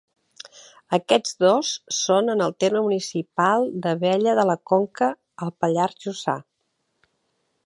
[0.97, 5.15] Aquests dos són en el terme municipal d'Abella de la Conca,
[5.47, 6.41] al Pallars Jussà.